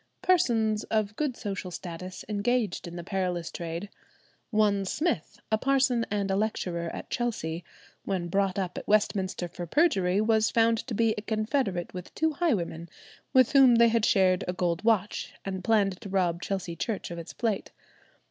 Persons 0.23 0.83
of 0.85 1.15
good 1.15 1.37
social 1.37 1.69
status 1.69 2.25
engaged 2.27 2.87
in 2.87 2.95
the 2.95 3.03
perilous 3.03 3.51
trade. 3.51 3.87
One 4.49 4.83
Smith, 4.83 5.39
a 5.51 5.59
parson 5.59 6.07
and 6.09 6.31
a 6.31 6.35
lecturer 6.35 6.89
at 6.89 7.11
Chelsea, 7.11 7.63
when 8.03 8.27
brought 8.27 8.57
up 8.57 8.79
at 8.79 8.87
Westminster 8.87 9.47
for 9.47 9.67
perjury, 9.67 10.19
was 10.19 10.49
found 10.49 10.79
to 10.87 10.95
be 10.95 11.13
a 11.19 11.21
confederate 11.21 11.93
with 11.93 12.15
two 12.15 12.33
highwaymen, 12.33 12.89
with 13.31 13.51
whom 13.51 13.75
they 13.75 13.89
had 13.89 14.03
shared 14.03 14.43
a 14.47 14.53
gold 14.53 14.83
watch, 14.83 15.35
and 15.45 15.63
planned 15.63 16.01
to 16.01 16.09
rob 16.09 16.41
Chelsea 16.41 16.75
Church 16.75 17.11
of 17.11 17.19
its 17.19 17.31
plate. 17.33 17.71